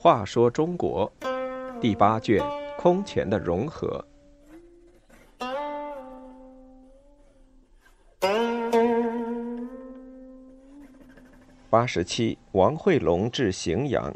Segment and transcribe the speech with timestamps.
[0.00, 1.10] 话说中国
[1.80, 2.42] 第八卷
[2.78, 4.02] 空前的融合。
[11.68, 14.14] 八十七，王惠龙至荥阳。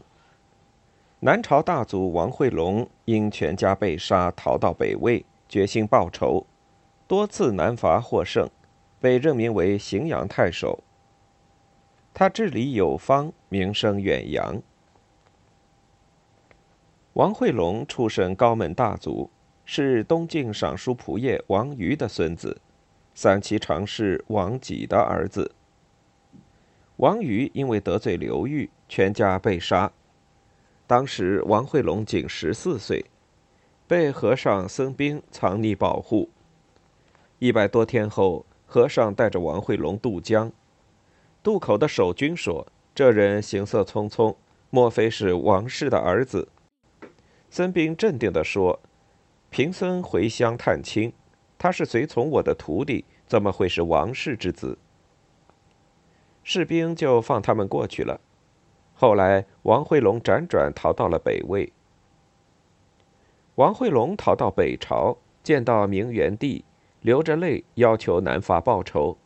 [1.20, 6.46] 南朝大族王惠龙因全家被杀，逃到北魏，决心报仇，
[7.06, 8.48] 多次南伐获胜，
[9.02, 10.82] 被任命为荥阳太守。
[12.14, 14.62] 他治理有方，名声远扬。
[17.14, 19.28] 王惠龙出身高门大族，
[19.64, 22.60] 是东晋尚书仆射王瑜的孙子，
[23.14, 25.52] 三七常侍王己的儿子。
[26.96, 29.90] 王瑜因为得罪刘裕，全家被杀。
[30.86, 33.04] 当时王惠龙仅十四岁，
[33.88, 36.30] 被和尚僧兵藏匿保护。
[37.38, 40.50] 一百多天后，和尚带着王惠龙渡江，
[41.42, 44.34] 渡口的守军说：“这人行色匆匆，
[44.70, 46.48] 莫非是王氏的儿子？”
[47.50, 48.80] 孙兵镇定地说
[49.50, 51.12] ：“贫僧回乡探亲，
[51.58, 54.78] 他是随从我的徒弟，怎么会是王氏之子？”
[56.42, 58.18] 士兵就放他们过去了。
[58.94, 61.70] 后来，王惠龙辗转逃到了北魏。
[63.56, 66.64] 王惠龙逃到北朝，见到明元帝，
[67.02, 69.18] 流着泪要求南伐报仇。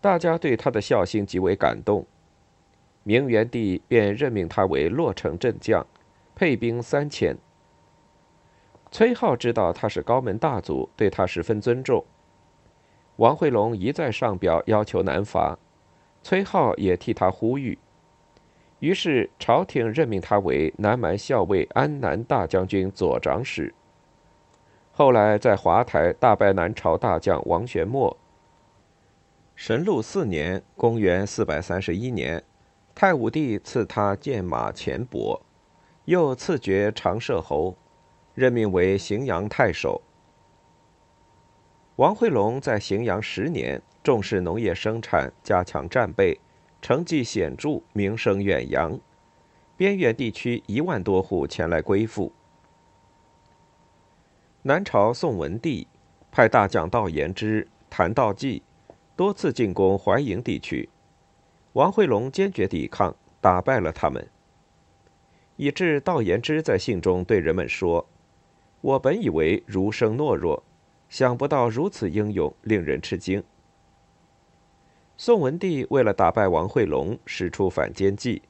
[0.00, 2.04] 大家对他的孝心极为感动，
[3.04, 5.86] 明元帝便任命他为洛城镇将。
[6.34, 7.36] 配兵三千。
[8.90, 12.02] 崔浩知道他是高门大族，对他十分尊重。
[13.16, 15.58] 王惠龙一再上表要求南伐，
[16.22, 17.78] 崔浩也替他呼吁。
[18.78, 23.72] 于是朝廷任命他为南蛮校尉安南大将军左长史。
[24.94, 28.14] 后来在华台大败南朝大将王玄谟。
[29.56, 32.44] 神禄四年（公元431年），
[32.94, 35.40] 太武帝赐他剑马钱帛。
[36.04, 37.74] 又赐爵长社侯，
[38.34, 40.02] 任命为荥阳太守。
[41.96, 46.38] 王惠龙在荥阳十年，重视农业生产，加强战备，
[46.82, 48.98] 成绩显著，名声远扬。
[49.76, 52.32] 边远地区一万多户前来归附。
[54.64, 55.88] 南朝宋文帝
[56.30, 58.62] 派大将道延之、谭道济
[59.16, 60.88] 多次进攻淮营地区，
[61.72, 64.28] 王惠龙坚决抵抗，打败了他们。
[65.56, 68.06] 以致道延之在信中对人们说
[68.80, 70.62] ：“我本以为儒生懦弱，
[71.08, 73.42] 想不到如此英勇，令人吃惊。”
[75.18, 78.42] 宋文帝为了打败王惠龙，使出反间计，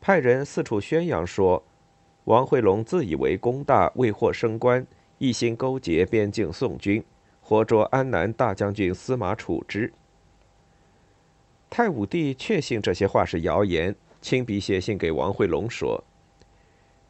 [0.00, 1.64] 派人四处宣扬说
[2.26, 4.86] ：“王惠龙自以为功大，未获升官，
[5.18, 7.04] 一心勾结边境宋军，
[7.40, 9.92] 活捉安南大将军司马处之。”
[11.70, 16.02] 太武帝确信这些话是谣言，亲笔写信给王惠龙说。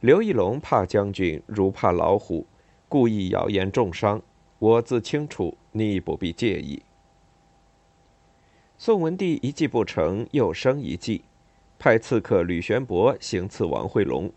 [0.01, 2.47] 刘义隆怕将军如怕老虎，
[2.89, 4.21] 故意谣言重伤。
[4.59, 6.83] 我自清楚，你不必介意。
[8.77, 11.23] 宋文帝一计不成，又生一计，
[11.79, 14.33] 派刺客吕玄伯行刺王惠龙，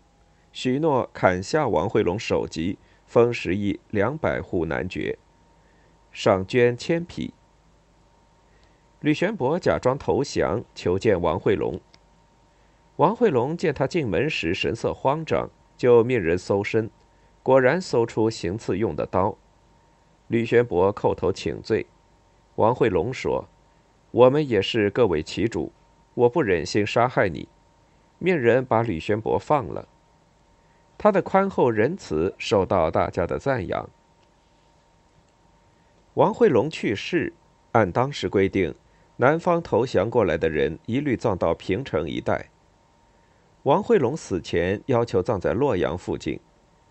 [0.52, 2.78] 许诺砍下王惠龙首级，
[3.12, 5.18] 封十邑两百户男爵，
[6.12, 7.34] 赏绢千匹。
[9.00, 11.78] 吕玄伯假装投降，求见王惠龙。
[12.96, 16.88] 王惠龙见他进门时神色慌张，就命人搜身，
[17.42, 19.36] 果然搜出行刺用的刀。
[20.28, 21.84] 吕玄伯叩头请罪。
[22.54, 23.46] 王惠龙说
[24.10, 25.70] ：“我们也是各为其主，
[26.14, 27.46] 我不忍心杀害你，
[28.18, 29.86] 命人把吕玄伯放了。”
[30.96, 33.88] 他的宽厚仁慈受到大家的赞扬。
[36.14, 37.32] 王惠龙去世，
[37.72, 38.74] 按当时规定，
[39.16, 42.50] 南方投降过来的人一律葬到平城一带。
[43.64, 46.38] 王惠龙死前要求葬在洛阳附近，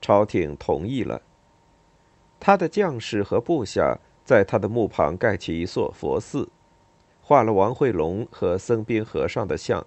[0.01, 1.21] 朝廷同意了。
[2.39, 6.49] 他的将士和部下在他的墓旁盖起一座佛寺，
[7.21, 9.85] 画了王惠龙和僧兵和尚的像。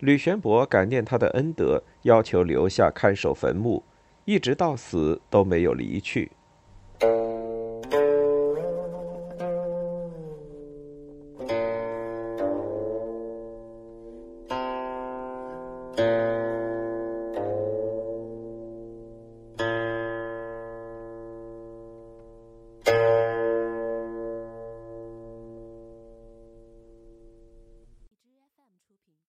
[0.00, 3.82] 吕玄伯感念他的恩德，要求留下看守坟墓，
[4.24, 6.30] 一直到死都没有离去。